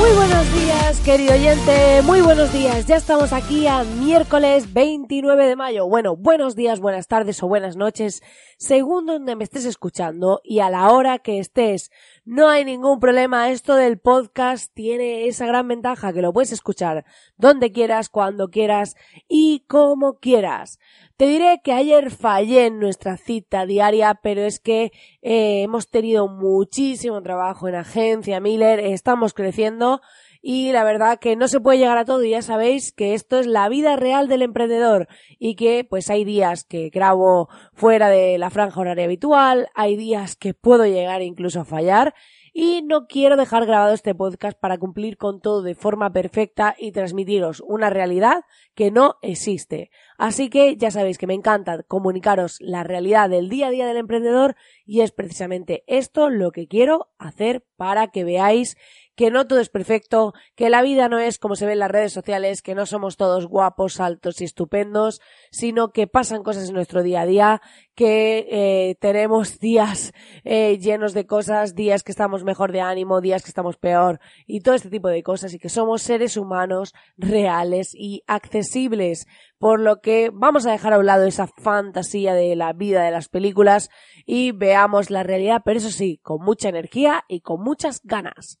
Muy 0.00 0.12
buenos 0.12 0.54
días, 0.54 1.00
querido 1.00 1.34
oyente, 1.34 2.00
muy 2.04 2.22
buenos 2.22 2.50
días. 2.54 2.86
Ya 2.86 2.96
estamos 2.96 3.34
aquí 3.34 3.66
a 3.66 3.84
miércoles 3.84 4.72
29 4.72 5.46
de 5.46 5.56
mayo. 5.56 5.86
Bueno, 5.86 6.16
buenos 6.16 6.56
días, 6.56 6.80
buenas 6.80 7.06
tardes 7.06 7.42
o 7.42 7.48
buenas 7.48 7.76
noches, 7.76 8.22
según 8.56 9.04
donde 9.04 9.36
me 9.36 9.44
estés 9.44 9.66
escuchando 9.66 10.40
y 10.42 10.60
a 10.60 10.70
la 10.70 10.90
hora 10.90 11.18
que 11.18 11.38
estés. 11.38 11.90
No 12.26 12.50
hay 12.50 12.66
ningún 12.66 13.00
problema, 13.00 13.50
esto 13.50 13.74
del 13.76 13.98
podcast 13.98 14.72
tiene 14.74 15.26
esa 15.26 15.46
gran 15.46 15.66
ventaja 15.66 16.12
que 16.12 16.20
lo 16.20 16.34
puedes 16.34 16.52
escuchar 16.52 17.06
donde 17.38 17.72
quieras, 17.72 18.10
cuando 18.10 18.48
quieras 18.50 18.94
y 19.26 19.64
como 19.66 20.18
quieras. 20.18 20.78
Te 21.16 21.26
diré 21.26 21.60
que 21.64 21.72
ayer 21.72 22.10
fallé 22.10 22.66
en 22.66 22.78
nuestra 22.78 23.16
cita 23.16 23.64
diaria, 23.64 24.20
pero 24.22 24.42
es 24.42 24.60
que 24.60 24.92
eh, 25.22 25.62
hemos 25.62 25.88
tenido 25.88 26.28
muchísimo 26.28 27.22
trabajo 27.22 27.68
en 27.68 27.74
agencia 27.76 28.38
Miller, 28.38 28.80
estamos 28.80 29.32
creciendo 29.32 30.02
y 30.42 30.72
la 30.72 30.84
verdad 30.84 31.18
que 31.18 31.36
no 31.36 31.48
se 31.48 31.60
puede 31.60 31.78
llegar 31.78 31.98
a 31.98 32.04
todo 32.04 32.24
y 32.24 32.30
ya 32.30 32.42
sabéis 32.42 32.92
que 32.92 33.14
esto 33.14 33.38
es 33.38 33.46
la 33.46 33.68
vida 33.68 33.96
real 33.96 34.28
del 34.28 34.42
emprendedor 34.42 35.08
y 35.38 35.54
que 35.54 35.84
pues 35.84 36.10
hay 36.10 36.24
días 36.24 36.64
que 36.64 36.90
grabo 36.90 37.48
fuera 37.74 38.08
de 38.08 38.38
la 38.38 38.50
franja 38.50 38.80
horaria 38.80 39.04
habitual, 39.04 39.68
hay 39.74 39.96
días 39.96 40.36
que 40.36 40.54
puedo 40.54 40.86
llegar 40.86 41.22
incluso 41.22 41.60
a 41.60 41.64
fallar 41.64 42.14
y 42.52 42.82
no 42.82 43.06
quiero 43.06 43.36
dejar 43.36 43.66
grabado 43.66 43.94
este 43.94 44.14
podcast 44.14 44.58
para 44.58 44.78
cumplir 44.78 45.16
con 45.16 45.40
todo 45.40 45.62
de 45.62 45.74
forma 45.74 46.12
perfecta 46.12 46.74
y 46.78 46.92
transmitiros 46.92 47.62
una 47.66 47.90
realidad 47.90 48.44
que 48.74 48.90
no 48.90 49.16
existe. 49.22 49.90
Así 50.18 50.50
que 50.50 50.76
ya 50.76 50.90
sabéis 50.90 51.18
que 51.18 51.26
me 51.26 51.34
encanta 51.34 51.82
comunicaros 51.84 52.56
la 52.60 52.82
realidad 52.82 53.30
del 53.30 53.48
día 53.48 53.68
a 53.68 53.70
día 53.70 53.86
del 53.86 53.98
emprendedor 53.98 54.56
y 54.84 55.02
es 55.02 55.12
precisamente 55.12 55.84
esto 55.86 56.28
lo 56.28 56.50
que 56.50 56.66
quiero 56.66 57.08
hacer 57.18 57.64
para 57.76 58.08
que 58.08 58.24
veáis 58.24 58.76
que 59.20 59.30
no 59.30 59.46
todo 59.46 59.60
es 59.60 59.68
perfecto, 59.68 60.32
que 60.56 60.70
la 60.70 60.80
vida 60.80 61.10
no 61.10 61.18
es 61.18 61.38
como 61.38 61.54
se 61.54 61.66
ve 61.66 61.74
en 61.74 61.80
las 61.80 61.90
redes 61.90 62.10
sociales, 62.10 62.62
que 62.62 62.74
no 62.74 62.86
somos 62.86 63.18
todos 63.18 63.44
guapos, 63.44 64.00
altos 64.00 64.40
y 64.40 64.44
estupendos, 64.44 65.20
sino 65.50 65.92
que 65.92 66.06
pasan 66.06 66.42
cosas 66.42 66.70
en 66.70 66.74
nuestro 66.74 67.02
día 67.02 67.20
a 67.20 67.26
día, 67.26 67.62
que 67.94 68.46
eh, 68.50 68.96
tenemos 68.98 69.58
días 69.60 70.14
eh, 70.44 70.78
llenos 70.78 71.12
de 71.12 71.26
cosas, 71.26 71.74
días 71.74 72.02
que 72.02 72.12
estamos 72.12 72.44
mejor 72.44 72.72
de 72.72 72.80
ánimo, 72.80 73.20
días 73.20 73.42
que 73.42 73.50
estamos 73.50 73.76
peor 73.76 74.20
y 74.46 74.62
todo 74.62 74.74
este 74.74 74.88
tipo 74.88 75.08
de 75.08 75.22
cosas 75.22 75.52
y 75.52 75.58
que 75.58 75.68
somos 75.68 76.00
seres 76.00 76.38
humanos 76.38 76.94
reales 77.18 77.94
y 77.94 78.22
accesibles, 78.26 79.26
por 79.58 79.80
lo 79.80 80.00
que 80.00 80.30
vamos 80.32 80.64
a 80.64 80.72
dejar 80.72 80.94
a 80.94 80.98
un 80.98 81.04
lado 81.04 81.26
esa 81.26 81.46
fantasía 81.46 82.32
de 82.32 82.56
la 82.56 82.72
vida 82.72 83.02
de 83.02 83.10
las 83.10 83.28
películas 83.28 83.90
y 84.24 84.52
veamos 84.52 85.10
la 85.10 85.24
realidad, 85.24 85.60
pero 85.62 85.76
eso 85.76 85.90
sí, 85.90 86.20
con 86.22 86.42
mucha 86.42 86.70
energía 86.70 87.26
y 87.28 87.42
con 87.42 87.62
muchas 87.62 88.00
ganas. 88.02 88.58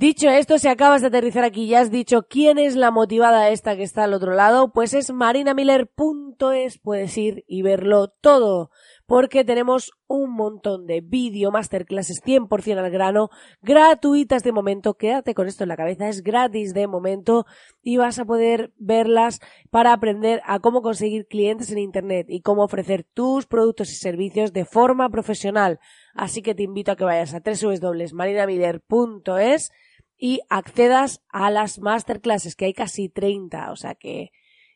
Dicho 0.00 0.30
esto, 0.30 0.56
si 0.56 0.66
acabas 0.66 1.02
de 1.02 1.08
aterrizar 1.08 1.44
aquí 1.44 1.66
ya 1.66 1.80
has 1.80 1.90
dicho 1.90 2.22
quién 2.22 2.58
es 2.58 2.74
la 2.74 2.90
motivada 2.90 3.50
esta 3.50 3.76
que 3.76 3.82
está 3.82 4.04
al 4.04 4.14
otro 4.14 4.32
lado, 4.32 4.72
pues 4.72 4.94
es 4.94 5.12
marinamiller.es, 5.12 6.78
puedes 6.78 7.18
ir 7.18 7.44
y 7.46 7.60
verlo 7.60 8.08
todo, 8.08 8.70
porque 9.04 9.44
tenemos 9.44 9.92
un 10.06 10.32
montón 10.32 10.86
de 10.86 11.02
vídeo 11.02 11.50
masterclasses 11.50 12.22
100% 12.24 12.78
al 12.78 12.90
grano, 12.90 13.28
gratuitas 13.60 14.42
de 14.42 14.52
momento, 14.52 14.94
quédate 14.94 15.34
con 15.34 15.48
esto 15.48 15.64
en 15.64 15.68
la 15.68 15.76
cabeza, 15.76 16.08
es 16.08 16.22
gratis 16.22 16.72
de 16.72 16.86
momento 16.86 17.44
y 17.82 17.98
vas 17.98 18.18
a 18.18 18.24
poder 18.24 18.72
verlas 18.78 19.40
para 19.68 19.92
aprender 19.92 20.40
a 20.46 20.60
cómo 20.60 20.80
conseguir 20.80 21.26
clientes 21.26 21.70
en 21.72 21.78
Internet 21.78 22.24
y 22.30 22.40
cómo 22.40 22.64
ofrecer 22.64 23.04
tus 23.04 23.44
productos 23.44 23.92
y 23.92 23.96
servicios 23.96 24.54
de 24.54 24.64
forma 24.64 25.10
profesional. 25.10 25.78
Así 26.14 26.40
que 26.40 26.54
te 26.54 26.62
invito 26.62 26.90
a 26.90 26.96
que 26.96 27.04
vayas 27.04 27.34
a 27.34 27.42
www.marinamiller.es 27.44 29.72
y 30.20 30.42
accedas 30.50 31.22
a 31.30 31.50
las 31.50 31.78
masterclasses, 31.78 32.54
que 32.54 32.66
hay 32.66 32.74
casi 32.74 33.08
30, 33.08 33.72
o 33.72 33.76
sea 33.76 33.94
que, 33.94 34.32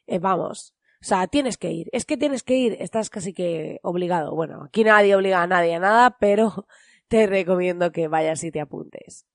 eh, 0.07 0.19
vamos, 0.19 0.75
o 1.03 1.07
sea, 1.07 1.27
tienes 1.27 1.59
que 1.59 1.71
ir, 1.71 1.91
es 1.93 2.07
que 2.07 2.17
tienes 2.17 2.43
que 2.43 2.57
ir, 2.57 2.77
estás 2.81 3.11
casi 3.11 3.35
que 3.35 3.79
obligado. 3.83 4.35
Bueno, 4.35 4.65
aquí 4.65 4.85
nadie 4.85 5.15
obliga 5.15 5.43
a 5.43 5.47
nadie 5.47 5.75
a 5.75 5.79
nada, 5.79 6.17
pero 6.19 6.67
te 7.09 7.27
recomiendo 7.27 7.93
que 7.93 8.09
vayas 8.09 8.43
y 8.43 8.51
te 8.51 8.61
apuntes. 8.61 9.27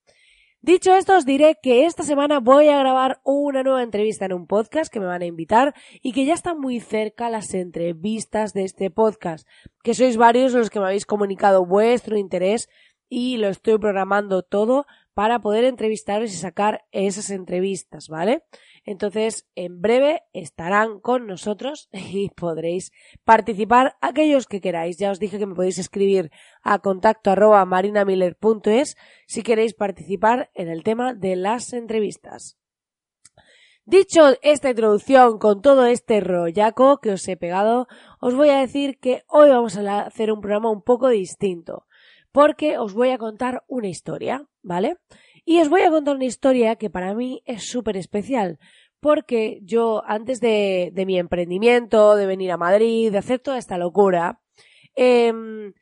Dicho 0.61 0.93
esto, 0.95 1.15
os 1.15 1.25
diré 1.25 1.57
que 1.61 1.85
esta 1.85 2.03
semana 2.03 2.39
voy 2.39 2.69
a 2.69 2.79
grabar 2.79 3.21
una 3.23 3.61
nueva 3.61 3.83
entrevista 3.83 4.25
en 4.25 4.33
un 4.33 4.47
podcast 4.47 4.91
que 4.91 4.99
me 4.99 5.05
van 5.05 5.21
a 5.21 5.27
invitar 5.27 5.75
y 6.01 6.11
que 6.11 6.25
ya 6.25 6.33
están 6.33 6.59
muy 6.59 6.79
cerca 6.79 7.29
las 7.29 7.53
entrevistas 7.53 8.53
de 8.53 8.63
este 8.63 8.89
podcast, 8.89 9.47
que 9.83 9.93
sois 9.93 10.17
varios 10.17 10.53
los 10.53 10.71
que 10.71 10.79
me 10.79 10.87
habéis 10.87 11.05
comunicado 11.05 11.65
vuestro 11.65 12.17
interés 12.17 12.67
y 13.09 13.37
lo 13.37 13.47
estoy 13.47 13.77
programando 13.77 14.41
todo 14.41 14.85
para 15.19 15.39
poder 15.39 15.65
entrevistaros 15.65 16.31
y 16.31 16.37
sacar 16.37 16.85
esas 16.93 17.29
entrevistas, 17.29 18.07
¿vale? 18.07 18.45
Entonces, 18.85 19.49
en 19.53 19.81
breve 19.81 20.23
estarán 20.31 21.01
con 21.01 21.27
nosotros 21.27 21.89
y 21.91 22.29
podréis 22.29 22.93
participar 23.25 23.97
aquellos 23.99 24.47
que 24.47 24.61
queráis. 24.61 24.97
Ya 24.97 25.11
os 25.11 25.19
dije 25.19 25.37
que 25.37 25.45
me 25.45 25.55
podéis 25.55 25.77
escribir 25.77 26.31
a 26.63 26.79
contacto 26.79 27.31
arroba 27.31 27.65
marinamiller.es 27.65 28.95
si 29.27 29.43
queréis 29.43 29.73
participar 29.73 30.51
en 30.53 30.69
el 30.69 30.83
tema 30.83 31.13
de 31.13 31.35
las 31.35 31.73
entrevistas. 31.73 32.57
Dicho 33.83 34.21
esta 34.41 34.69
introducción 34.69 35.37
con 35.37 35.61
todo 35.61 35.85
este 35.85 36.21
rollaco 36.21 36.99
que 37.01 37.11
os 37.11 37.27
he 37.27 37.35
pegado, 37.35 37.89
os 38.21 38.35
voy 38.35 38.51
a 38.51 38.61
decir 38.61 38.99
que 38.99 39.23
hoy 39.27 39.49
vamos 39.49 39.75
a 39.75 39.99
hacer 39.99 40.31
un 40.31 40.39
programa 40.39 40.71
un 40.71 40.81
poco 40.81 41.09
distinto 41.09 41.88
porque 42.31 42.77
os 42.77 42.93
voy 42.93 43.09
a 43.09 43.17
contar 43.17 43.63
una 43.67 43.87
historia, 43.87 44.45
¿vale? 44.61 44.97
Y 45.45 45.59
os 45.61 45.69
voy 45.69 45.81
a 45.81 45.89
contar 45.89 46.15
una 46.15 46.25
historia 46.25 46.75
que 46.75 46.89
para 46.89 47.13
mí 47.15 47.41
es 47.45 47.69
súper 47.69 47.97
especial, 47.97 48.59
porque 48.99 49.59
yo 49.63 50.03
antes 50.05 50.39
de, 50.41 50.91
mi 51.07 51.17
emprendimiento, 51.17 52.15
de 52.15 52.25
venir 52.25 52.51
a 52.51 52.57
Madrid, 52.57 53.11
de 53.11 53.17
hacer 53.17 53.39
toda 53.39 53.57
esta 53.57 53.77
locura, 53.77 54.41
em, 54.95 55.73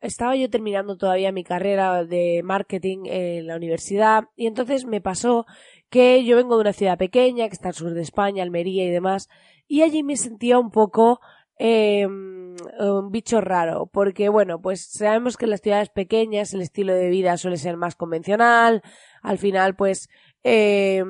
estaba 0.00 0.34
yo 0.34 0.50
terminando 0.50 0.96
todavía 0.96 1.30
mi 1.30 1.44
carrera 1.44 2.04
de 2.04 2.42
marketing 2.42 3.04
en 3.06 3.46
la 3.46 3.56
universidad 3.56 4.24
y 4.34 4.48
entonces 4.48 4.86
me 4.86 5.00
pasó 5.00 5.46
que 5.88 6.24
yo 6.24 6.36
vengo 6.36 6.56
de 6.56 6.62
una 6.62 6.72
ciudad 6.72 6.98
pequeña 6.98 7.46
que 7.46 7.54
está 7.54 7.68
al 7.68 7.74
sur 7.74 7.94
de 7.94 8.02
España, 8.02 8.42
Almería 8.42 8.84
y 8.84 8.90
demás, 8.90 9.28
y 9.68 9.82
allí 9.82 10.02
me 10.02 10.16
sentía 10.16 10.58
un 10.58 10.70
poco 10.70 11.20
eh, 11.58 12.06
un 12.06 13.10
bicho 13.10 13.40
raro, 13.40 13.86
porque 13.86 14.28
bueno, 14.28 14.60
pues 14.60 14.82
sabemos 14.82 15.36
que 15.36 15.44
en 15.44 15.50
las 15.50 15.60
ciudades 15.60 15.88
pequeñas 15.88 16.52
el 16.54 16.62
estilo 16.62 16.94
de 16.94 17.08
vida 17.08 17.36
suele 17.36 17.56
ser 17.56 17.76
más 17.76 17.94
convencional, 17.94 18.82
al 19.22 19.38
final 19.38 19.74
pues 19.74 20.08
eh, 20.44 21.02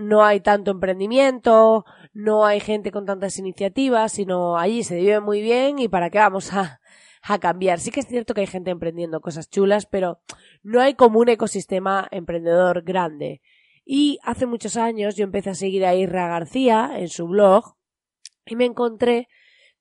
no 0.00 0.24
hay 0.24 0.40
tanto 0.40 0.70
emprendimiento, 0.70 1.84
no 2.12 2.44
hay 2.44 2.60
gente 2.60 2.90
con 2.90 3.06
tantas 3.06 3.38
iniciativas, 3.38 4.12
sino 4.12 4.56
allí 4.58 4.84
se 4.84 4.96
vive 4.96 5.20
muy 5.20 5.42
bien 5.42 5.78
y 5.78 5.88
para 5.88 6.10
qué 6.10 6.18
vamos 6.18 6.52
a, 6.52 6.80
a 7.22 7.38
cambiar. 7.38 7.80
Sí 7.80 7.90
que 7.90 8.00
es 8.00 8.06
cierto 8.06 8.34
que 8.34 8.42
hay 8.42 8.46
gente 8.46 8.70
emprendiendo 8.70 9.20
cosas 9.20 9.48
chulas, 9.48 9.86
pero 9.86 10.20
no 10.62 10.80
hay 10.80 10.94
como 10.94 11.18
un 11.20 11.28
ecosistema 11.28 12.06
emprendedor 12.10 12.82
grande. 12.82 13.40
Y 13.84 14.18
hace 14.22 14.46
muchos 14.46 14.76
años 14.76 15.16
yo 15.16 15.24
empecé 15.24 15.50
a 15.50 15.54
seguir 15.54 15.84
a 15.84 15.94
Irra 15.94 16.28
García 16.28 16.92
en 16.96 17.08
su 17.08 17.26
blog 17.26 17.76
y 18.46 18.56
me 18.56 18.64
encontré 18.64 19.28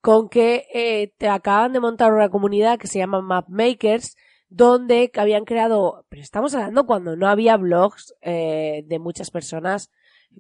con 0.03 0.27
que 0.27 0.67
eh, 0.73 1.13
te 1.17 1.29
acaban 1.29 1.71
de 1.71 1.79
montar 1.79 2.11
una 2.11 2.27
comunidad 2.27 2.77
que 2.77 2.87
se 2.87 2.99
llama 2.99 3.21
Mapmakers, 3.21 4.17
donde 4.49 5.09
habían 5.15 5.45
creado, 5.45 6.05
pero 6.09 6.21
estamos 6.21 6.53
hablando 6.53 6.85
cuando 6.85 7.15
no 7.15 7.29
había 7.29 7.55
blogs 7.55 8.13
eh, 8.19 8.83
de 8.85 8.99
muchas 8.99 9.31
personas, 9.31 9.91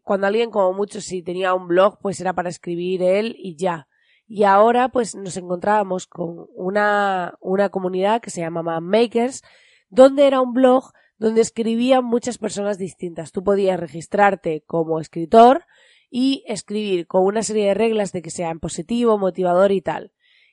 cuando 0.03 0.27
alguien 0.27 0.51
como 0.51 0.73
mucho 0.73 0.99
si 0.99 1.23
tenía 1.23 1.53
un 1.53 1.69
blog 1.69 1.97
pues 2.01 2.19
era 2.19 2.33
para 2.33 2.49
escribir 2.49 3.01
él 3.03 3.37
y 3.39 3.55
ya. 3.55 3.87
Y 4.27 4.43
ahora 4.43 4.89
pues 4.89 5.15
nos 5.15 5.37
encontrábamos 5.37 6.07
con 6.07 6.45
una, 6.55 7.35
una 7.39 7.69
comunidad 7.69 8.19
que 8.19 8.31
se 8.31 8.41
llama 8.41 8.63
Mapmakers, 8.63 9.43
donde 9.87 10.27
era 10.27 10.41
un 10.41 10.51
blog 10.51 10.91
donde 11.17 11.39
escribían 11.39 12.03
muchas 12.03 12.37
personas 12.37 12.77
distintas. 12.77 13.31
Tú 13.31 13.45
podías 13.45 13.79
registrarte 13.79 14.61
como 14.67 14.99
escritor, 14.99 15.63
y 16.15 16.43
escribir 16.45 17.07
con 17.07 17.23
una 17.23 17.41
serie 17.41 17.65
de 17.65 17.73
reglas 17.73 18.11
de 18.11 18.21
que 18.21 18.29
sea 18.29 18.53
positivo, 18.53 19.17
motivador 19.17 19.71
y 19.71 19.81
tal. 19.81 20.11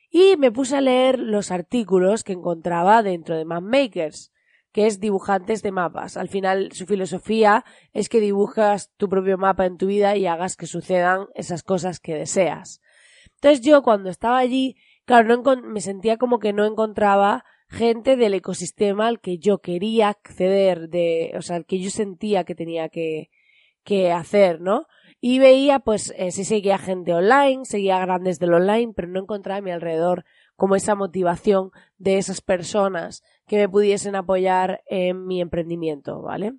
Y 0.09 0.35
me 0.37 0.51
puse 0.51 0.75
a 0.75 0.81
leer 0.81 1.19
los 1.19 1.51
artículos 1.51 2.23
que 2.23 2.33
encontraba 2.33 3.03
dentro 3.03 3.37
de 3.37 3.45
Mapmakers. 3.45 4.31
que 4.71 4.87
es 4.87 4.99
dibujantes 4.99 5.61
de 5.61 5.71
mapas. 5.71 6.17
Al 6.17 6.29
final 6.29 6.71
su 6.71 6.87
filosofía 6.87 7.63
es 7.93 8.09
que 8.09 8.21
dibujas 8.21 8.89
tu 8.97 9.07
propio 9.07 9.37
mapa 9.37 9.67
en 9.67 9.77
tu 9.77 9.85
vida 9.85 10.15
y 10.15 10.25
hagas 10.25 10.55
que 10.55 10.65
sucedan 10.65 11.27
esas 11.35 11.61
cosas 11.61 11.99
que 11.99 12.15
deseas. 12.15 12.81
Entonces 13.35 13.61
yo 13.61 13.83
cuando 13.83 14.09
estaba 14.09 14.39
allí, 14.39 14.77
claro, 15.05 15.37
no 15.37 15.55
me 15.57 15.81
sentía 15.81 16.17
como 16.17 16.39
que 16.39 16.53
no 16.53 16.65
encontraba 16.65 17.43
gente 17.67 18.15
del 18.15 18.33
ecosistema 18.33 19.07
al 19.07 19.19
que 19.19 19.37
yo 19.37 19.59
quería 19.59 20.07
acceder, 20.07 20.89
de, 20.89 21.33
o 21.37 21.41
sea, 21.41 21.57
al 21.57 21.65
que 21.65 21.79
yo 21.79 21.91
sentía 21.91 22.45
que 22.45 22.55
tenía 22.55 22.87
que, 22.89 23.29
que 23.83 24.11
hacer, 24.11 24.61
¿no? 24.61 24.87
Y 25.23 25.37
veía, 25.37 25.79
pues, 25.79 26.13
eh, 26.17 26.31
si 26.31 26.43
seguía 26.43 26.79
gente 26.79 27.13
online, 27.13 27.63
seguía 27.63 27.99
grandes 27.99 28.39
del 28.39 28.55
online, 28.55 28.91
pero 28.95 29.07
no 29.07 29.21
encontraba 29.21 29.59
a 29.59 29.61
mi 29.61 29.69
alrededor 29.71 30.25
como 30.55 30.75
esa 30.75 30.95
motivación 30.95 31.69
de 31.97 32.17
esas 32.17 32.41
personas 32.41 33.23
que 33.45 33.57
me 33.57 33.69
pudiesen 33.69 34.15
apoyar 34.15 34.81
en 34.87 35.27
mi 35.27 35.39
emprendimiento, 35.39 36.21
¿vale? 36.21 36.53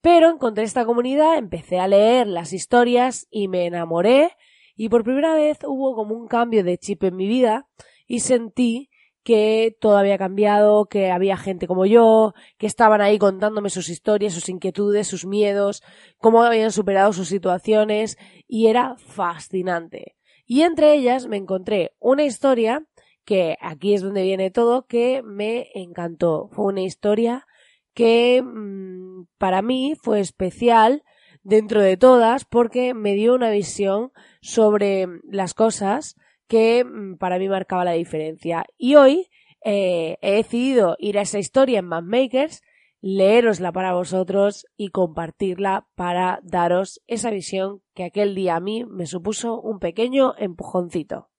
Pero 0.00 0.30
encontré 0.30 0.64
esta 0.64 0.84
comunidad, 0.84 1.38
empecé 1.38 1.78
a 1.78 1.86
leer 1.86 2.26
las 2.26 2.52
historias 2.52 3.28
y 3.30 3.46
me 3.46 3.66
enamoré 3.66 4.36
y 4.74 4.88
por 4.88 5.04
primera 5.04 5.34
vez 5.34 5.58
hubo 5.64 5.94
como 5.94 6.16
un 6.16 6.26
cambio 6.26 6.64
de 6.64 6.78
chip 6.78 7.04
en 7.04 7.14
mi 7.14 7.28
vida 7.28 7.68
y 8.08 8.20
sentí 8.20 8.90
que 9.22 9.76
todo 9.80 9.96
había 9.96 10.18
cambiado, 10.18 10.86
que 10.86 11.10
había 11.10 11.36
gente 11.36 11.66
como 11.66 11.86
yo, 11.86 12.34
que 12.58 12.66
estaban 12.66 13.00
ahí 13.00 13.18
contándome 13.18 13.70
sus 13.70 13.88
historias, 13.88 14.34
sus 14.34 14.48
inquietudes, 14.48 15.06
sus 15.06 15.24
miedos, 15.24 15.82
cómo 16.18 16.42
habían 16.42 16.72
superado 16.72 17.12
sus 17.12 17.28
situaciones 17.28 18.18
y 18.48 18.66
era 18.66 18.96
fascinante. 18.96 20.16
Y 20.46 20.62
entre 20.62 20.94
ellas 20.94 21.26
me 21.26 21.36
encontré 21.36 21.92
una 21.98 22.24
historia 22.24 22.84
que 23.24 23.56
aquí 23.60 23.94
es 23.94 24.02
donde 24.02 24.22
viene 24.22 24.50
todo, 24.50 24.86
que 24.86 25.22
me 25.22 25.68
encantó. 25.74 26.48
Fue 26.52 26.66
una 26.66 26.82
historia 26.82 27.46
que 27.94 28.42
mmm, 28.42 29.26
para 29.38 29.62
mí 29.62 29.94
fue 30.00 30.20
especial 30.20 31.04
dentro 31.42 31.80
de 31.80 31.96
todas 31.96 32.44
porque 32.44 32.94
me 32.94 33.14
dio 33.14 33.34
una 33.34 33.50
visión 33.50 34.12
sobre 34.40 35.06
las 35.24 35.54
cosas 35.54 36.16
que 36.52 36.84
mm, 36.84 37.16
para 37.16 37.38
mí 37.38 37.48
marcaba 37.48 37.82
la 37.82 37.92
diferencia. 37.92 38.66
Y 38.76 38.96
hoy 38.96 39.30
eh, 39.64 40.18
he 40.20 40.32
decidido 40.32 40.96
ir 40.98 41.18
a 41.18 41.22
esa 41.22 41.38
historia 41.38 41.78
en 41.78 41.86
Mapmakers, 41.86 42.60
leerosla 43.00 43.72
para 43.72 43.94
vosotros 43.94 44.66
y 44.76 44.90
compartirla 44.90 45.88
para 45.94 46.40
daros 46.42 47.00
esa 47.06 47.30
visión 47.30 47.80
que 47.94 48.04
aquel 48.04 48.34
día 48.34 48.56
a 48.56 48.60
mí 48.60 48.84
me 48.84 49.06
supuso 49.06 49.58
un 49.62 49.78
pequeño 49.78 50.34
empujoncito. 50.36 51.30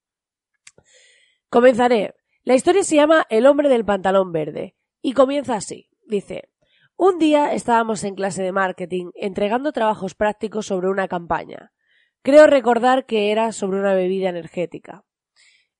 Comenzaré. 1.47 2.15
La 2.43 2.55
historia 2.55 2.81
se 2.81 2.95
llama 2.95 3.27
El 3.29 3.45
hombre 3.45 3.69
del 3.69 3.85
pantalón 3.85 4.31
verde 4.31 4.75
y 5.03 5.13
comienza 5.13 5.53
así. 5.53 5.91
Dice, 6.07 6.49
un 6.97 7.19
día 7.19 7.53
estábamos 7.53 8.03
en 8.03 8.15
clase 8.15 8.41
de 8.41 8.51
marketing 8.51 9.11
entregando 9.13 9.73
trabajos 9.73 10.15
prácticos 10.15 10.65
sobre 10.65 10.89
una 10.89 11.07
campaña. 11.07 11.71
Creo 12.23 12.47
recordar 12.47 13.05
que 13.05 13.31
era 13.31 13.51
sobre 13.51 13.79
una 13.79 13.93
bebida 13.93 14.29
energética. 14.29 15.03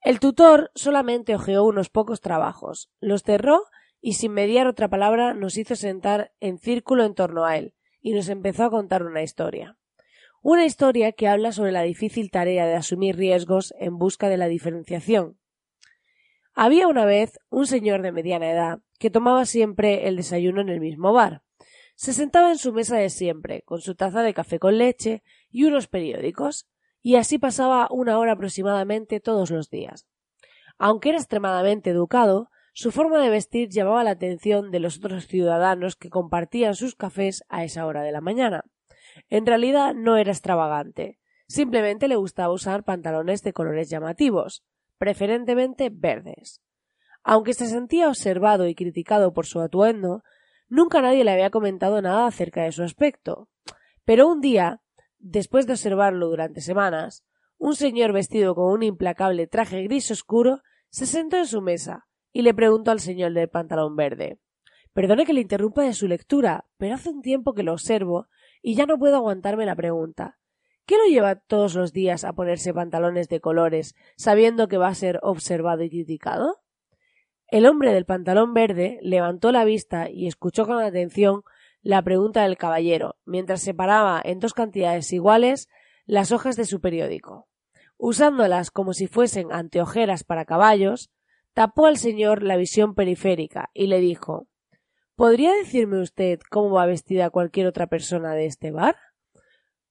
El 0.02 0.20
tutor 0.20 0.72
solamente 0.76 1.36
hojeó 1.36 1.64
unos 1.64 1.90
pocos 1.90 2.20
trabajos, 2.20 2.92
los 3.00 3.24
cerró 3.24 3.64
y 4.02 4.16
sin 4.16 4.34
mediar 4.34 4.68
otra 4.68 4.90
palabra 4.90 5.34
nos 5.34 5.58
hizo 5.58 5.78
sentar 5.78 6.34
en 6.42 6.58
círculo 6.58 7.06
en 7.06 7.16
torno 7.16 7.46
a 7.46 7.56
él 7.56 7.74
y 8.02 8.12
nos 8.12 8.28
empezó 8.28 8.66
a 8.66 8.70
contar 8.70 9.04
una 9.04 9.24
historia. 9.24 9.78
Una 10.42 10.66
historia 10.66 11.14
que 11.14 11.30
habla 11.30 11.54
sobre 11.54 11.72
la 11.72 11.84
difícil 11.84 12.30
tarea 12.30 12.66
de 12.66 12.76
asumir 12.76 13.16
riesgos 13.16 13.74
en 13.80 13.98
busca 13.98 14.28
de 14.28 14.36
la 14.36 14.50
diferenciación. 14.50 15.40
Había 16.54 16.90
una 16.90 17.06
vez 17.06 17.40
un 17.50 17.68
señor 17.68 18.02
de 18.02 18.12
mediana 18.12 18.52
edad 18.52 18.80
que 19.00 19.10
tomaba 19.10 19.46
siempre 19.46 20.10
el 20.10 20.18
desayuno 20.18 20.60
en 20.60 20.68
el 20.68 20.82
mismo 20.82 21.14
bar. 21.14 21.42
Se 21.96 22.12
sentaba 22.12 22.52
en 22.52 22.58
su 22.58 22.74
mesa 22.74 22.98
de 22.98 23.10
siempre, 23.10 23.62
con 23.62 23.80
su 23.80 23.96
taza 23.96 24.24
de 24.24 24.34
café 24.34 24.60
con 24.60 24.78
leche 24.78 25.24
y 25.54 25.64
unos 25.64 25.88
periódicos, 25.88 26.68
y 27.02 27.16
así 27.16 27.38
pasaba 27.38 27.88
una 27.92 28.18
hora 28.18 28.34
aproximadamente 28.34 29.22
todos 29.22 29.52
los 29.52 29.70
días. 29.70 30.08
Aunque 30.78 31.10
era 31.10 31.20
extremadamente 31.20 31.92
educado, 31.92 32.50
su 32.74 32.92
forma 32.92 33.22
de 33.22 33.30
vestir 33.30 33.70
llamaba 33.70 34.04
la 34.04 34.12
atención 34.12 34.72
de 34.72 34.80
los 34.80 34.98
otros 34.98 35.28
ciudadanos 35.28 35.96
que 35.96 36.10
compartían 36.10 36.74
sus 36.74 36.96
cafés 36.96 37.44
a 37.48 37.64
esa 37.64 37.86
hora 37.86 38.02
de 38.02 38.12
la 38.12 38.20
mañana. 38.20 38.64
En 39.30 39.46
realidad 39.46 39.94
no 39.94 40.18
era 40.18 40.32
extravagante, 40.32 41.20
simplemente 41.48 42.08
le 42.08 42.16
gustaba 42.16 42.52
usar 42.52 42.84
pantalones 42.84 43.44
de 43.44 43.54
colores 43.54 43.90
llamativos, 43.90 44.64
preferentemente 44.98 45.92
verdes. 45.94 46.62
Aunque 47.24 47.54
se 47.54 47.68
sentía 47.68 48.08
observado 48.08 48.68
y 48.68 48.74
criticado 48.74 49.34
por 49.34 49.46
su 49.46 49.60
atuendo, 49.60 50.24
nunca 50.68 51.00
nadie 51.02 51.24
le 51.24 51.32
había 51.32 51.52
comentado 51.52 52.02
nada 52.02 52.26
acerca 52.26 52.64
de 52.64 52.72
su 52.72 52.82
aspecto. 52.82 53.50
Pero 54.04 54.28
un 54.28 54.42
día, 54.42 54.82
Después 55.26 55.66
de 55.66 55.72
observarlo 55.72 56.28
durante 56.28 56.60
semanas, 56.60 57.24
un 57.58 57.78
señor 57.78 58.12
vestido 58.12 58.56
con 58.56 58.74
un 58.74 58.84
implacable 58.84 59.48
traje 59.48 59.82
gris 59.84 60.12
oscuro 60.12 60.62
se 60.90 61.06
sentó 61.06 61.38
en 61.38 61.48
su 61.48 61.62
mesa 61.62 62.08
y 62.34 62.42
le 62.42 62.54
preguntó 62.54 62.92
al 62.92 63.00
señor 63.00 63.32
del 63.32 63.48
pantalón 63.48 63.96
verde 63.96 64.42
Perdone 64.92 65.26
que 65.26 65.32
le 65.32 65.40
interrumpa 65.40 65.84
de 65.84 65.94
su 65.94 66.10
lectura, 66.10 66.66
pero 66.76 66.96
hace 66.96 67.08
un 67.08 67.22
tiempo 67.22 67.54
que 67.54 67.64
lo 67.64 67.72
observo 67.72 68.28
y 68.62 68.76
ya 68.76 68.86
no 68.86 69.00
puedo 69.00 69.16
aguantarme 69.16 69.66
la 69.66 69.78
pregunta. 69.78 70.40
¿Qué 70.86 70.98
lo 70.98 71.06
lleva 71.06 71.36
todos 71.36 71.74
los 71.74 71.94
días 71.94 72.26
a 72.26 72.34
ponerse 72.34 72.74
pantalones 72.74 73.30
de 73.30 73.40
colores, 73.40 73.96
sabiendo 74.18 74.68
que 74.68 74.78
va 74.78 74.90
a 74.90 74.96
ser 74.96 75.22
observado 75.24 75.84
y 75.84 75.90
criticado? 75.90 76.60
El 77.48 77.66
hombre 77.66 77.94
del 77.94 78.06
pantalón 78.06 78.54
verde 78.54 79.00
levantó 79.02 79.54
la 79.54 79.64
vista 79.64 80.10
y 80.10 80.28
escuchó 80.28 80.66
con 80.66 80.80
atención 80.80 81.44
la 81.84 82.02
pregunta 82.02 82.44
del 82.44 82.58
caballero, 82.58 83.18
mientras 83.26 83.62
separaba 83.62 84.22
en 84.24 84.40
dos 84.40 84.54
cantidades 84.54 85.12
iguales 85.12 85.68
las 86.06 86.32
hojas 86.32 86.56
de 86.56 86.66
su 86.66 86.82
periódico. 86.82 87.48
Usándolas 87.98 88.72
como 88.72 88.94
si 88.94 89.08
fuesen 89.08 89.52
anteojeras 89.52 90.24
para 90.24 90.46
caballos, 90.46 91.12
tapó 91.54 91.86
al 91.86 91.98
señor 91.98 92.42
la 92.42 92.56
visión 92.56 92.96
periférica 92.96 93.70
y 93.74 93.88
le 93.88 94.00
dijo 94.00 94.48
¿Podría 95.16 95.54
decirme 95.54 96.02
usted 96.02 96.40
cómo 96.50 96.72
va 96.72 96.88
vestida 96.88 97.30
cualquier 97.30 97.68
otra 97.68 97.88
persona 97.88 98.34
de 98.34 98.46
este 98.48 98.72
bar? 98.72 98.96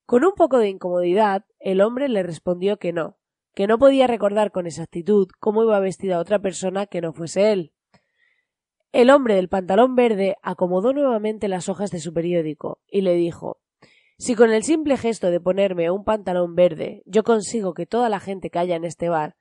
Con 0.04 0.24
un 0.24 0.32
poco 0.32 0.58
de 0.58 0.68
incomodidad, 0.68 1.44
el 1.60 1.80
hombre 1.80 2.08
le 2.08 2.22
respondió 2.24 2.78
que 2.78 2.92
no, 2.92 3.18
que 3.54 3.66
no 3.66 3.78
podía 3.78 4.06
recordar 4.06 4.50
con 4.50 4.66
exactitud 4.66 5.28
cómo 5.38 5.62
iba 5.62 5.78
vestida 5.78 6.18
otra 6.18 6.40
persona 6.40 6.86
que 6.86 7.00
no 7.00 7.12
fuese 7.12 7.52
él. 7.52 7.72
El 8.92 9.08
hombre 9.08 9.34
del 9.34 9.48
pantalón 9.48 9.94
verde 9.94 10.36
acomodó 10.42 10.92
nuevamente 10.92 11.48
las 11.48 11.70
hojas 11.70 11.90
de 11.90 11.98
su 11.98 12.12
periódico 12.12 12.82
y 12.86 13.00
le 13.00 13.14
dijo 13.14 13.58
Si 14.18 14.34
con 14.34 14.52
el 14.52 14.64
simple 14.64 14.98
gesto 14.98 15.30
de 15.30 15.40
ponerme 15.40 15.90
un 15.90 16.04
pantalón 16.04 16.54
verde 16.54 17.02
yo 17.06 17.24
consigo 17.24 17.72
que 17.72 17.86
toda 17.86 18.10
la 18.10 18.20
gente 18.20 18.50
que 18.50 18.58
haya 18.58 18.76
en 18.76 18.84
este 18.84 19.08
bar, 19.08 19.36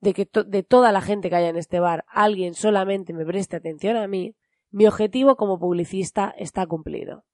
de 0.00 0.14
que 0.14 0.28
de 0.46 0.64
toda 0.64 0.90
la 0.90 1.00
gente 1.00 1.30
que 1.30 1.36
haya 1.36 1.48
en 1.48 1.56
este 1.56 1.78
bar 1.78 2.04
alguien 2.08 2.54
solamente 2.54 3.12
me 3.12 3.24
preste 3.24 3.54
atención 3.54 3.96
a 3.96 4.08
mí, 4.08 4.34
mi 4.72 4.88
objetivo 4.88 5.36
como 5.36 5.60
publicista 5.60 6.34
está 6.36 6.66
cumplido. 6.66 7.24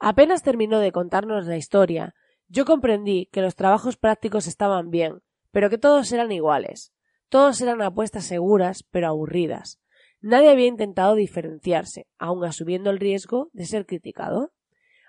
Apenas 0.00 0.42
terminó 0.42 0.80
de 0.80 0.90
contarnos 0.90 1.46
la 1.46 1.56
historia, 1.56 2.16
yo 2.48 2.64
comprendí 2.64 3.26
que 3.30 3.40
los 3.40 3.54
trabajos 3.54 3.96
prácticos 3.96 4.48
estaban 4.48 4.90
bien, 4.90 5.20
pero 5.52 5.70
que 5.70 5.78
todos 5.78 6.10
eran 6.10 6.32
iguales. 6.32 6.92
Todos 7.28 7.60
eran 7.60 7.82
apuestas 7.82 8.24
seguras, 8.24 8.84
pero 8.90 9.08
aburridas. 9.08 9.78
Nadie 10.20 10.50
había 10.50 10.66
intentado 10.66 11.14
diferenciarse, 11.14 12.06
aun 12.18 12.44
asumiendo 12.44 12.90
el 12.90 12.98
riesgo 12.98 13.50
de 13.52 13.66
ser 13.66 13.86
criticado. 13.86 14.52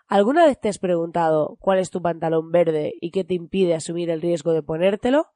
¿Alguna 0.07 0.45
vez 0.45 0.59
te 0.59 0.69
has 0.69 0.79
preguntado 0.79 1.57
cuál 1.59 1.79
es 1.79 1.89
tu 1.89 2.01
pantalón 2.01 2.51
verde 2.51 2.93
y 2.99 3.11
qué 3.11 3.23
te 3.23 3.33
impide 3.33 3.75
asumir 3.75 4.09
el 4.09 4.21
riesgo 4.21 4.53
de 4.53 4.63
ponértelo? 4.63 5.27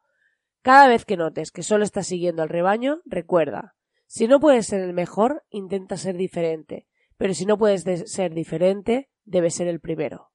Cada 0.61 0.87
vez 0.87 1.05
que 1.05 1.17
notes 1.17 1.51
que 1.51 1.63
solo 1.63 1.83
estás 1.83 2.07
siguiendo 2.07 2.41
al 2.41 2.49
rebaño, 2.49 3.01
recuerda, 3.05 3.75
si 4.07 4.27
no 4.27 4.39
puedes 4.39 4.67
ser 4.67 4.81
el 4.81 4.93
mejor, 4.93 5.43
intenta 5.49 5.97
ser 5.97 6.15
diferente, 6.17 6.87
pero 7.17 7.33
si 7.33 7.45
no 7.45 7.57
puedes 7.57 7.83
ser 8.11 8.33
diferente, 8.33 9.09
debes 9.25 9.55
ser 9.55 9.67
el 9.67 9.79
primero. 9.79 10.29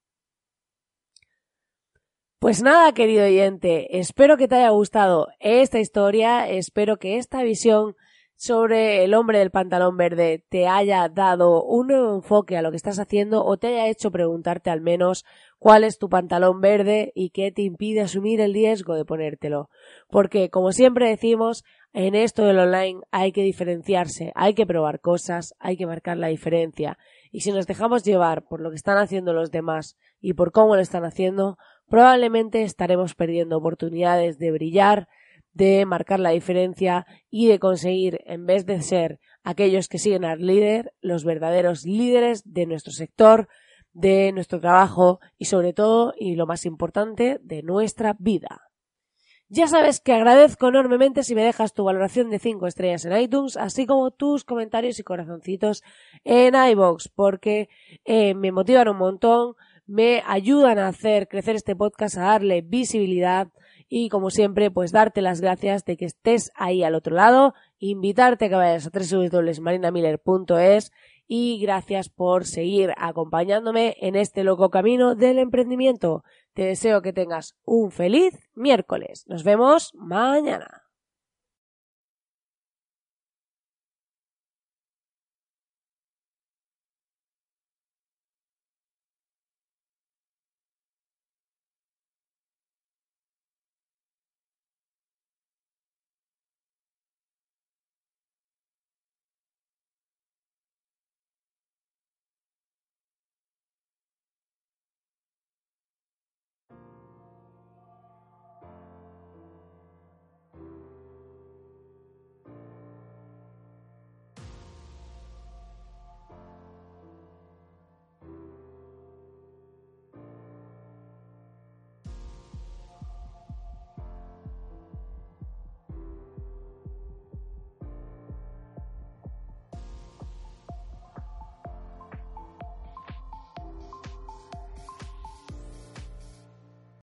Pues 2.41 2.63
nada, 2.63 2.93
querido 2.93 3.25
oyente, 3.25 3.99
espero 3.99 4.37
que 4.37 4.47
te 4.47 4.57
haya 4.57 4.71
gustado 4.71 5.29
esta 5.41 5.81
historia, 5.81 6.49
espero 6.49 6.99
que 6.99 7.17
esta 7.17 7.43
visión 7.43 7.97
sobre 8.39 9.03
el 9.03 9.15
hombre 9.15 9.41
del 9.41 9.51
pantalón 9.51 9.97
verde 9.97 10.45
te 10.49 10.69
haya 10.69 11.09
dado 11.09 11.65
un 11.65 11.89
nuevo 11.89 12.15
enfoque 12.15 12.57
a 12.57 12.63
lo 12.63 12.71
que 12.71 12.77
estás 12.77 13.01
haciendo 13.01 13.45
o 13.45 13.57
te 13.57 13.67
haya 13.67 13.89
hecho 13.89 14.13
preguntarte 14.13 14.71
al 14.71 14.81
menos 14.81 15.25
cuál 15.59 15.83
es 15.83 15.99
tu 15.99 16.09
pantalón 16.09 16.61
verde 16.61 17.11
y 17.17 17.31
qué 17.31 17.51
te 17.51 17.63
impide 17.63 18.01
asumir 18.01 18.41
el 18.41 18.55
riesgo 18.55 18.95
de 18.95 19.05
ponértelo. 19.05 19.71
Porque, 20.09 20.51
como 20.51 20.71
siempre 20.71 21.09
decimos, 21.09 21.65
en 21.93 22.15
esto 22.15 22.45
del 22.45 22.61
online 22.61 23.01
hay 23.11 23.33
que 23.33 23.43
diferenciarse, 23.43 24.31
hay 24.37 24.55
que 24.55 24.67
probar 24.67 25.01
cosas, 25.01 25.57
hay 25.59 25.77
que 25.77 25.87
marcar 25.87 26.17
la 26.17 26.29
diferencia. 26.29 26.97
Y 27.33 27.41
si 27.41 27.51
nos 27.51 27.67
dejamos 27.67 28.05
llevar 28.05 28.45
por 28.47 28.61
lo 28.61 28.71
que 28.71 28.77
están 28.77 28.99
haciendo 28.99 29.33
los 29.33 29.51
demás 29.51 29.97
y 30.21 30.35
por 30.35 30.53
cómo 30.53 30.77
lo 30.77 30.81
están 30.81 31.05
haciendo, 31.05 31.59
probablemente 31.89 32.63
estaremos 32.63 33.17
perdiendo 33.17 33.59
oportunidades 33.59 34.39
de 34.39 34.53
brillar, 34.53 35.09
de 35.59 35.85
marcar 35.87 36.21
la 36.21 36.31
diferencia 36.31 37.05
y 37.31 37.49
de 37.49 37.59
conseguir, 37.59 38.21
en 38.27 38.47
vez 38.47 38.65
de 38.65 38.81
ser 38.81 39.19
aquellos 39.43 39.89
que 39.89 39.99
siguen 39.99 40.25
al 40.25 40.47
líder, 40.47 40.95
los 41.01 41.25
verdaderos 41.25 41.85
líderes 41.85 42.43
de 42.45 42.65
nuestro 42.65 42.93
sector, 42.93 43.49
de 43.93 44.31
nuestro 44.31 44.61
trabajo 44.61 45.19
y 45.37 45.47
sobre 45.47 45.73
todo, 45.73 46.15
y 46.17 46.37
lo 46.37 46.47
más 46.47 46.65
importante, 46.65 47.41
de 47.43 47.65
nuestra 47.65 48.15
vida. 48.21 48.71
Ya 49.49 49.67
sabes 49.67 49.99
que 49.99 50.13
agradezco 50.13 50.69
enormemente 50.69 51.25
si 51.25 51.35
me 51.35 51.43
dejas 51.43 51.73
tu 51.73 51.83
valoración 51.83 52.31
de 52.31 52.39
5 52.39 52.67
estrellas 52.69 53.05
en 53.05 53.19
iTunes, 53.19 53.57
así 53.57 53.85
como 53.85 54.13
tus 54.13 54.45
comentarios 54.45 55.01
y 55.01 55.03
corazoncitos 55.03 55.83
en 56.23 56.55
iBox, 56.55 57.09
porque 57.09 57.69
eh, 58.05 58.35
me 58.35 58.53
motivan 58.53 58.89
un 58.89 58.99
montón, 58.99 59.55
me 59.87 60.23
ayudan 60.25 60.79
a 60.79 60.87
hacer 60.87 61.27
crecer 61.27 61.57
este 61.57 61.75
podcast, 61.75 62.17
a 62.17 62.23
darle 62.23 62.61
visibilidad 62.61 63.49
y 63.89 64.09
como 64.09 64.31
siempre, 64.31 64.71
pues 64.71 64.93
darte 64.93 65.23
las 65.23 65.41
gracias 65.41 65.85
de 65.85 65.97
que 65.97 66.05
estés 66.05 66.51
ahí 66.55 66.83
al 66.83 66.95
otro 66.95 67.15
lado, 67.15 67.55
invitarte 67.79 68.47
a 68.47 68.49
que 68.49 68.55
vayas 68.55 68.87
a 68.87 68.91
www.marinamiller.es 68.91 70.93
y 71.27 71.59
gracias 71.61 72.09
por 72.09 72.47
seguir 72.47 72.93
acompañándome 72.97 73.97
en 74.01 74.17
este 74.17 74.45
loco 74.45 74.71
camino 74.71 75.15
del 75.15 75.39
emprendimiento. 75.39 76.25
Te 76.55 76.65
deseo 76.65 77.03
que 77.03 77.13
tengas 77.13 77.55
un 77.65 77.91
feliz 77.91 78.33
miércoles. 78.55 79.25
Nos 79.29 79.45
vemos 79.45 79.93
mañana. 79.95 80.88